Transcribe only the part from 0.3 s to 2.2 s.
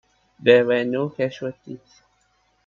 There were no casualties.